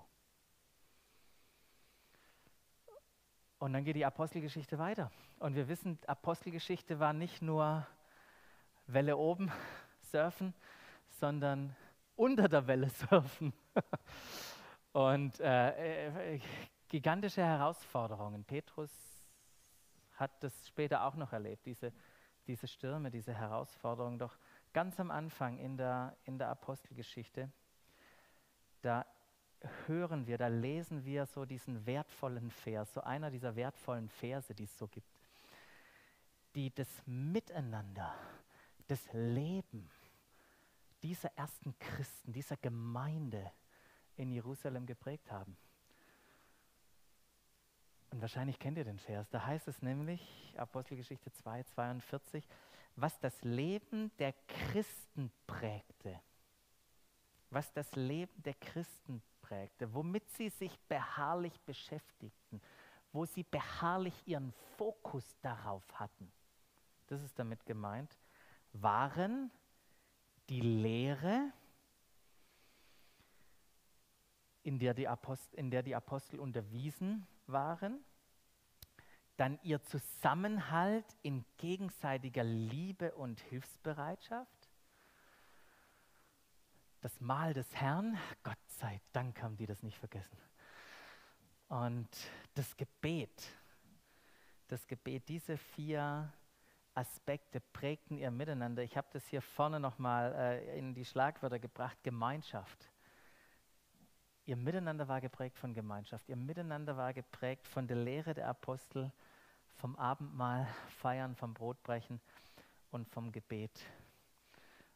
[3.58, 5.10] Und dann geht die Apostelgeschichte weiter.
[5.38, 7.86] Und wir wissen, Apostelgeschichte war nicht nur
[8.86, 9.50] Welle oben
[10.02, 10.52] surfen,
[11.08, 11.74] sondern
[12.14, 13.54] unter der Welle surfen.
[14.92, 16.40] Und äh, äh,
[16.88, 18.44] gigantische Herausforderungen.
[18.44, 19.11] Petrus
[20.22, 21.92] hat das später auch noch erlebt, diese,
[22.46, 24.18] diese Stürme, diese Herausforderungen.
[24.18, 24.38] Doch
[24.72, 27.50] ganz am Anfang in der, in der Apostelgeschichte,
[28.82, 29.04] da
[29.86, 34.64] hören wir, da lesen wir so diesen wertvollen Vers, so einer dieser wertvollen Verse, die
[34.64, 35.06] es so gibt,
[36.54, 38.14] die das Miteinander,
[38.88, 39.90] das Leben
[41.02, 43.50] dieser ersten Christen, dieser Gemeinde
[44.16, 45.56] in Jerusalem geprägt haben.
[48.12, 49.28] Und wahrscheinlich kennt ihr den Vers.
[49.30, 52.46] Da heißt es nämlich, Apostelgeschichte 2, 42,
[52.94, 56.20] was das Leben der Christen prägte.
[57.50, 62.62] Was das Leben der Christen prägte womit sie sich beharrlich beschäftigten,
[63.12, 66.32] wo sie beharrlich ihren Fokus darauf hatten,
[67.08, 68.16] das ist damit gemeint,
[68.72, 69.50] waren
[70.48, 71.52] die Lehre,
[74.62, 78.04] in der die Apostel, in der die Apostel unterwiesen waren,
[79.36, 84.70] dann ihr Zusammenhalt in gegenseitiger Liebe und Hilfsbereitschaft,
[87.00, 90.38] das Mahl des Herrn, Gott sei Dank haben die das nicht vergessen.
[91.68, 92.08] Und
[92.54, 93.48] das Gebet,
[94.68, 96.32] das Gebet, diese vier
[96.94, 98.82] Aspekte prägten ihr Miteinander.
[98.82, 102.91] Ich habe das hier vorne nochmal äh, in die Schlagwörter gebracht, Gemeinschaft.
[104.44, 106.28] Ihr Miteinander war geprägt von Gemeinschaft.
[106.28, 109.12] Ihr Miteinander war geprägt von der Lehre der Apostel,
[109.76, 110.66] vom Abendmahl,
[110.98, 112.20] Feiern, vom Brotbrechen
[112.90, 113.70] und vom Gebet.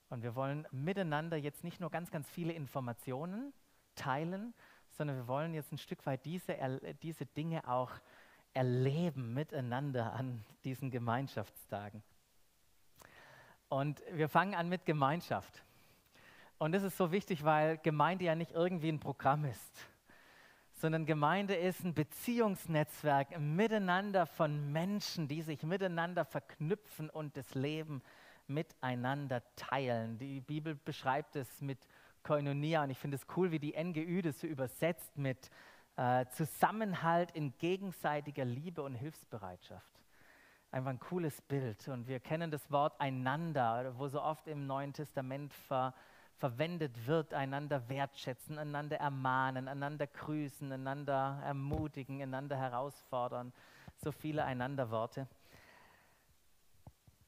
[0.09, 3.53] Und wir wollen miteinander jetzt nicht nur ganz, ganz viele Informationen
[3.95, 4.53] teilen,
[4.91, 6.57] sondern wir wollen jetzt ein Stück weit diese,
[7.03, 7.93] diese Dinge auch
[8.53, 12.03] erleben miteinander an diesen Gemeinschaftstagen.
[13.69, 15.66] Und wir fangen an mit Gemeinschaft.
[16.59, 19.87] Und das ist so wichtig, weil Gemeinde ja nicht irgendwie ein Programm ist,
[20.73, 27.55] sondern Gemeinde ist ein Beziehungsnetzwerk, ein Miteinander von Menschen, die sich miteinander verknüpfen und das
[27.55, 28.03] Leben
[28.47, 30.19] miteinander teilen.
[30.19, 31.79] Die Bibel beschreibt es mit
[32.23, 35.51] Koinonia und ich finde es cool, wie die NGÜ das so übersetzt mit
[35.97, 39.93] äh, Zusammenhalt in gegenseitiger Liebe und Hilfsbereitschaft.
[40.71, 41.87] Einfach ein cooles Bild.
[41.89, 45.95] Und wir kennen das Wort einander, wo so oft im Neuen Testament ver,
[46.39, 53.53] verwendet wird, einander wertschätzen, einander ermahnen, einander grüßen, einander ermutigen, einander herausfordern.
[53.97, 55.27] So viele Einanderworte.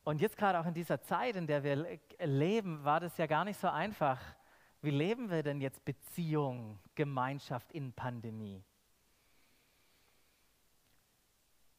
[0.04, 3.44] Und jetzt gerade auch in dieser Zeit, in der wir leben, war das ja gar
[3.44, 4.20] nicht so einfach.
[4.80, 8.62] Wie leben wir denn jetzt Beziehung, Gemeinschaft in Pandemie?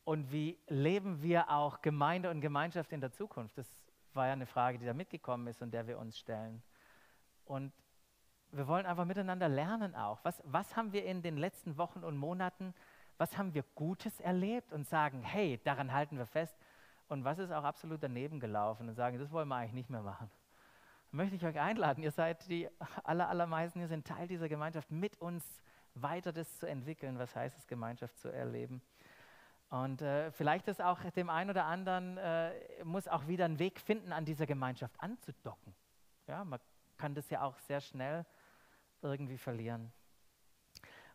[0.04, 3.58] Und wie leben wir auch Gemeinde und Gemeinschaft in der Zukunft?
[3.58, 3.68] Das
[4.14, 6.64] war ja eine Frage, die da mitgekommen ist und der wir uns stellen.
[7.50, 7.74] Und
[8.52, 10.20] wir wollen einfach miteinander lernen auch.
[10.24, 12.76] Was, was haben wir in den letzten Wochen und Monaten,
[13.18, 16.56] was haben wir Gutes erlebt und sagen, hey, daran halten wir fest
[17.08, 20.04] und was ist auch absolut daneben gelaufen und sagen, das wollen wir eigentlich nicht mehr
[20.04, 20.30] machen.
[21.12, 22.70] Dann möchte ich euch einladen, ihr seid die
[23.04, 25.44] aller, allermeisten, ihr seid Teil dieser Gemeinschaft, mit uns
[25.96, 28.80] weiter das zu entwickeln, was heißt es, Gemeinschaft zu erleben.
[29.72, 32.52] Und äh, vielleicht ist auch dem einen oder anderen, äh,
[32.84, 35.74] muss auch wieder einen Weg finden, an dieser Gemeinschaft anzudocken.
[36.28, 36.60] Ja, man
[37.00, 38.26] kann das ja auch sehr schnell
[39.02, 39.92] irgendwie verlieren.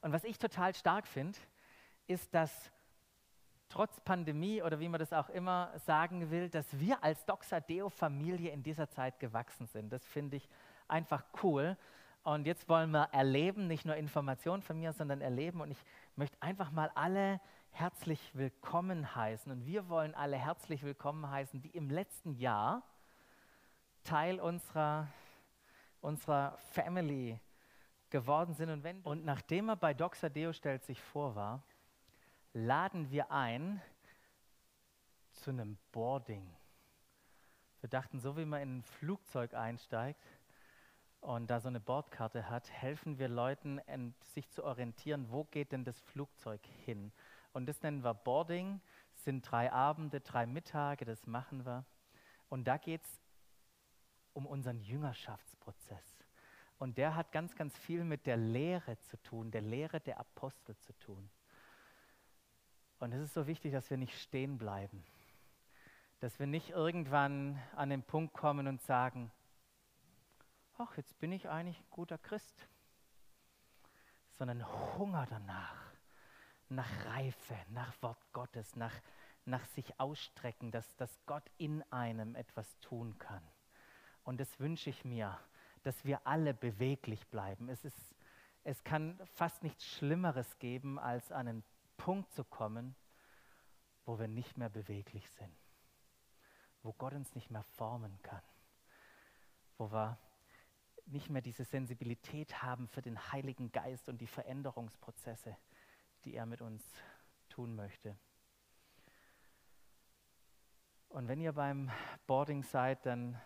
[0.01, 1.38] Und was ich total stark finde,
[2.09, 2.73] ist, dass
[3.68, 8.62] trotz Pandemie oder wie man das auch immer sagen will, dass wir als Doxadeo-Familie in
[8.62, 9.92] dieser Zeit gewachsen sind.
[9.92, 10.49] Das finde ich
[10.88, 11.77] einfach cool.
[12.23, 15.61] Und jetzt wollen wir erleben, nicht nur Informationen von mir, sondern erleben.
[15.61, 15.85] Und ich
[16.16, 19.51] möchte einfach mal alle herzlich willkommen heißen.
[19.53, 22.83] Und wir wollen alle herzlich willkommen heißen, die im letzten Jahr
[24.05, 25.09] Teil unserer,
[26.04, 27.40] unserer Family
[28.10, 28.70] geworden sind.
[28.70, 31.62] Und, wenn, und nachdem er bei Doxadeo stellt sich vor war,
[32.52, 33.82] laden wir ein
[35.32, 36.48] zu einem Boarding.
[37.80, 40.24] Wir dachten, so wie man in ein Flugzeug einsteigt
[41.20, 43.80] und da so eine Bordkarte hat, helfen wir Leuten,
[44.20, 47.12] sich zu orientieren, wo geht denn das Flugzeug hin.
[47.52, 48.80] Und das nennen wir Boarding,
[49.14, 51.84] sind drei Abende, drei Mittage, das machen wir.
[52.48, 53.23] Und da geht es
[54.35, 56.18] um unseren Jüngerschaftsprozess.
[56.79, 60.77] Und der hat ganz, ganz viel mit der Lehre zu tun, der Lehre der Apostel
[60.79, 61.31] zu tun.
[62.99, 65.05] Und es ist so wichtig, dass wir nicht stehen bleiben,
[66.20, 69.31] dass wir nicht irgendwann an den Punkt kommen und sagen,
[70.79, 72.68] ach, jetzt bin ich eigentlich ein guter Christ,
[74.38, 74.66] sondern
[74.99, 75.92] Hunger danach,
[76.68, 78.94] nach Reife, nach Wort Gottes, nach,
[79.44, 83.42] nach sich ausstrecken, dass, dass Gott in einem etwas tun kann.
[84.24, 85.38] Und das wünsche ich mir,
[85.82, 87.68] dass wir alle beweglich bleiben.
[87.68, 88.14] Es, ist,
[88.64, 91.64] es kann fast nichts Schlimmeres geben, als an einen
[91.96, 92.96] Punkt zu kommen,
[94.06, 95.54] wo wir nicht mehr beweglich sind,
[96.82, 98.42] wo Gott uns nicht mehr formen kann,
[99.78, 100.18] wo wir
[101.06, 105.56] nicht mehr diese Sensibilität haben für den Heiligen Geist und die Veränderungsprozesse,
[106.24, 106.82] die er mit uns
[107.50, 108.16] tun möchte.
[111.10, 111.90] Und wenn ihr beim
[112.26, 113.40] Boarding seid, dann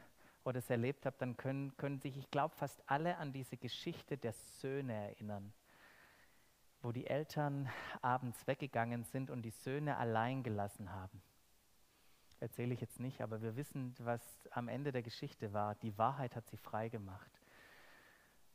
[0.49, 4.17] oder es erlebt habt, dann können, können sich, ich glaube, fast alle an diese Geschichte
[4.17, 5.53] der Söhne erinnern,
[6.81, 7.69] wo die Eltern
[8.01, 11.21] abends weggegangen sind und die Söhne allein gelassen haben.
[12.41, 15.75] Erzähle ich jetzt nicht, aber wir wissen, was am Ende der Geschichte war.
[15.75, 17.31] Die Wahrheit hat sie frei gemacht.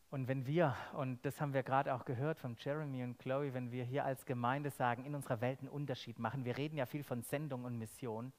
[0.09, 3.71] Und wenn wir, und das haben wir gerade auch gehört von Jeremy und Chloe, wenn
[3.71, 7.03] wir hier als Gemeinde sagen, in unserer Welt einen Unterschied machen, wir reden ja viel
[7.03, 8.31] von Sendung und Mission,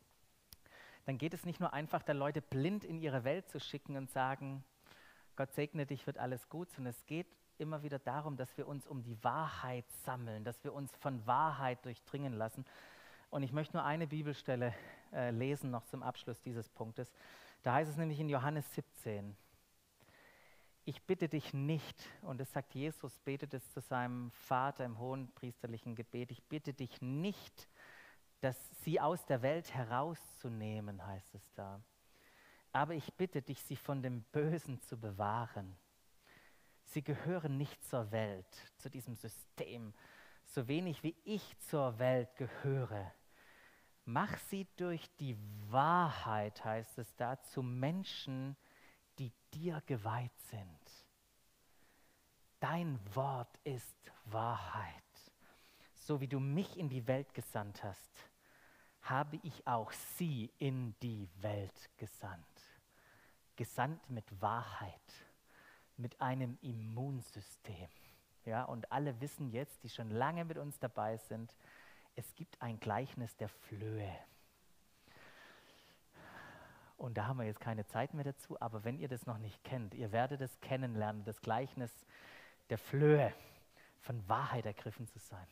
[1.04, 4.10] dann geht es nicht nur einfach, da Leute blind in ihre Welt zu schicken und
[4.10, 4.64] sagen,
[5.36, 7.26] Gott segne dich, wird alles gut, sondern es geht
[7.58, 11.84] immer wieder darum, dass wir uns um die Wahrheit sammeln, dass wir uns von Wahrheit
[11.84, 12.64] durchdringen lassen.
[13.30, 14.74] Und ich möchte nur eine Bibelstelle
[15.12, 17.12] äh, lesen, noch zum Abschluss dieses Punktes.
[17.62, 19.36] Da heißt es nämlich in Johannes 17,
[20.86, 25.32] ich bitte dich nicht, und das sagt Jesus, betet es zu seinem Vater im hohen
[25.32, 27.68] priesterlichen Gebet, ich bitte dich nicht,
[28.40, 31.80] dass sie aus der Welt herauszunehmen, heißt es da.
[32.72, 35.76] Aber ich bitte dich, sie von dem Bösen zu bewahren.
[36.84, 38.46] Sie gehören nicht zur Welt,
[38.78, 39.94] zu diesem System,
[40.44, 43.12] so wenig wie ich zur Welt gehöre.
[44.04, 45.36] Mach sie durch die
[45.70, 48.56] Wahrheit, heißt es da, zu Menschen,
[49.18, 51.06] die dir geweiht sind.
[52.60, 55.03] Dein Wort ist Wahrheit.
[56.06, 58.10] So wie du mich in die Welt gesandt hast,
[59.00, 62.44] habe ich auch sie in die Welt gesandt.
[63.56, 65.00] Gesandt mit Wahrheit,
[65.96, 67.88] mit einem Immunsystem.
[68.44, 71.56] Ja, und alle wissen jetzt, die schon lange mit uns dabei sind,
[72.16, 74.14] es gibt ein Gleichnis der Flöhe.
[76.98, 79.64] Und da haben wir jetzt keine Zeit mehr dazu, aber wenn ihr das noch nicht
[79.64, 82.04] kennt, ihr werdet es kennenlernen, das Gleichnis
[82.68, 83.32] der Flöhe,
[84.00, 85.46] von Wahrheit ergriffen zu sein.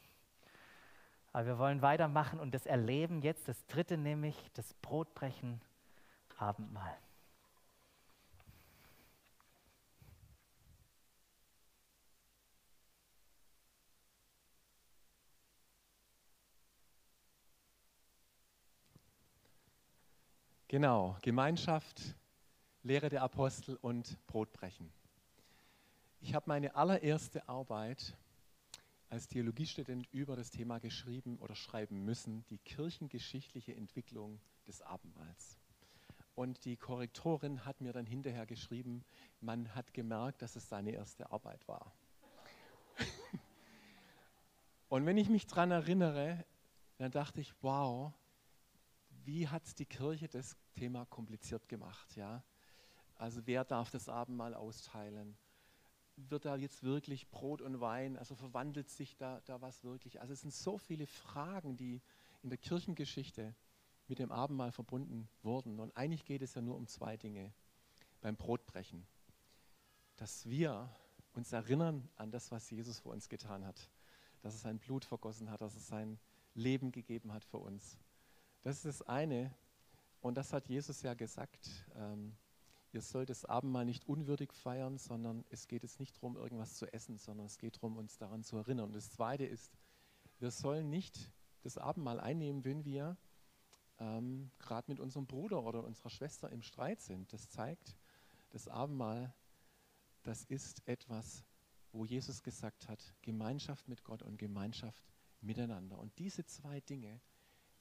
[1.33, 5.61] Aber wir wollen weitermachen und das erleben jetzt, das dritte nämlich, das Brotbrechen,
[6.43, 6.99] Abendmahl.
[20.67, 22.17] Genau, Gemeinschaft,
[22.83, 24.91] Lehre der Apostel und Brotbrechen.
[26.21, 28.17] Ich habe meine allererste Arbeit
[29.13, 35.59] als Theologiestudent über das Thema geschrieben oder schreiben müssen, die kirchengeschichtliche Entwicklung des Abendmahls.
[36.35, 39.05] Und die Korrektorin hat mir dann hinterher geschrieben,
[39.43, 41.93] man hat gemerkt, dass es seine erste Arbeit war.
[44.89, 46.47] Und wenn ich mich daran erinnere,
[46.97, 48.15] dann dachte ich, wow,
[49.25, 52.17] wie hat die Kirche das Thema kompliziert gemacht?
[52.17, 52.43] Ja?
[53.17, 55.37] Also wer darf das Abendmahl austeilen?
[56.17, 60.21] Wird da jetzt wirklich Brot und Wein, also verwandelt sich da, da was wirklich?
[60.21, 62.01] Also es sind so viele Fragen, die
[62.43, 63.55] in der Kirchengeschichte
[64.09, 65.81] mit dem Abendmahl verbunden wurden.
[65.81, 67.53] Und eigentlich geht es ja nur um zwei Dinge
[68.21, 69.07] beim Brotbrechen.
[70.17, 70.95] Dass wir
[71.33, 73.91] uns erinnern an das, was Jesus für uns getan hat.
[74.43, 76.19] Dass er sein Blut vergossen hat, dass er sein
[76.55, 77.99] Leben gegeben hat für uns.
[78.63, 79.55] Das ist das eine.
[80.21, 81.87] Und das hat Jesus ja gesagt.
[81.95, 82.37] Ähm,
[82.93, 86.93] ihr sollt das Abendmahl nicht unwürdig feiern, sondern es geht jetzt nicht darum, irgendwas zu
[86.93, 88.87] essen, sondern es geht darum, uns daran zu erinnern.
[88.87, 89.73] Und das Zweite ist,
[90.39, 91.31] wir sollen nicht
[91.63, 93.17] das Abendmahl einnehmen, wenn wir
[93.99, 97.33] ähm, gerade mit unserem Bruder oder unserer Schwester im Streit sind.
[97.33, 97.97] Das zeigt,
[98.51, 99.33] das Abendmahl,
[100.23, 101.45] das ist etwas,
[101.93, 105.05] wo Jesus gesagt hat, Gemeinschaft mit Gott und Gemeinschaft
[105.41, 105.99] miteinander.
[105.99, 107.21] Und diese zwei Dinge,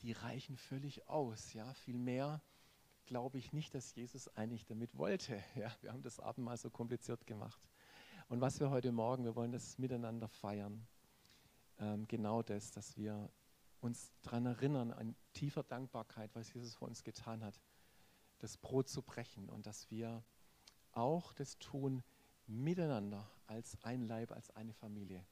[0.02, 1.54] die reichen völlig aus.
[1.54, 2.42] Ja, viel mehr
[3.06, 5.42] glaube ich nicht, dass Jesus eigentlich damit wollte.
[5.56, 7.62] Ja, wir haben das Abendmahl so kompliziert gemacht.
[8.30, 10.88] Und was wir heute Morgen, wir wollen das miteinander feiern.
[11.80, 13.30] Ähm, genau das, dass wir
[13.82, 17.60] uns daran erinnern, an tiefer Dankbarkeit, was Jesus für uns getan hat,
[18.40, 20.24] das Brot zu brechen und dass wir
[20.94, 22.04] auch das tun
[22.48, 25.26] miteinander als ein Leib, als eine Familie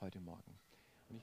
[0.00, 0.58] heute Morgen.
[1.08, 1.22] Und,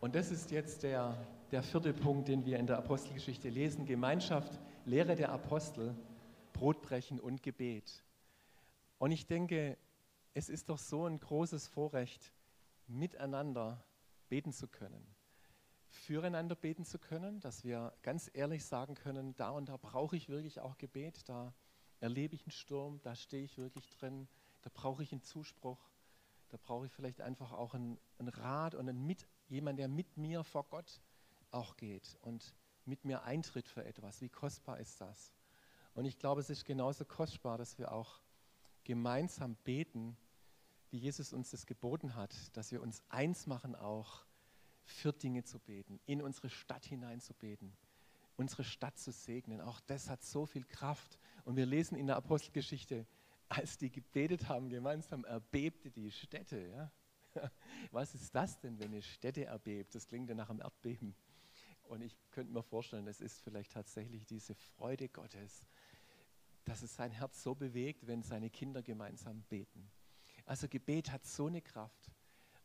[0.00, 1.16] und das ist jetzt der,
[1.50, 3.86] der vierte Punkt, den wir in der Apostelgeschichte lesen.
[3.86, 5.94] Gemeinschaft, Lehre der Apostel,
[6.52, 8.02] Brotbrechen und Gebet.
[8.98, 9.76] Und ich denke,
[10.34, 12.32] es ist doch so ein großes Vorrecht,
[12.86, 13.84] miteinander
[14.28, 15.06] beten zu können
[15.90, 20.28] füreinander beten zu können, dass wir ganz ehrlich sagen können, da und da brauche ich
[20.28, 21.52] wirklich auch Gebet, da
[22.00, 24.28] erlebe ich einen Sturm, da stehe ich wirklich drin,
[24.62, 25.90] da brauche ich einen Zuspruch,
[26.48, 30.16] da brauche ich vielleicht einfach auch einen, einen Rat und einen mit, jemand, der mit
[30.16, 31.00] mir vor Gott
[31.50, 32.54] auch geht und
[32.84, 34.20] mit mir eintritt für etwas.
[34.20, 35.34] Wie kostbar ist das?
[35.94, 38.20] Und ich glaube, es ist genauso kostbar, dass wir auch
[38.84, 40.16] gemeinsam beten,
[40.90, 44.24] wie Jesus uns das geboten hat, dass wir uns eins machen auch
[44.82, 47.76] für Dinge zu beten, in unsere Stadt hinein zu beten,
[48.36, 49.60] unsere Stadt zu segnen.
[49.60, 51.18] Auch das hat so viel Kraft.
[51.44, 53.06] Und wir lesen in der Apostelgeschichte,
[53.48, 56.68] als die gebetet haben gemeinsam, erbebte die Städte.
[56.68, 56.92] Ja?
[57.90, 59.94] Was ist das denn, wenn eine Städte erbebt?
[59.94, 61.14] Das klingt ja nach einem Erdbeben.
[61.90, 65.64] Und ich könnte mir vorstellen, das ist vielleicht tatsächlich diese Freude Gottes,
[66.64, 69.90] dass es sein Herz so bewegt, wenn seine Kinder gemeinsam beten.
[70.46, 72.10] Also Gebet hat so eine Kraft.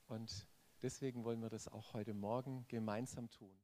[0.07, 0.47] Und
[0.85, 3.57] Deswegen wollen wir das auch heute Morgen gemeinsam tun.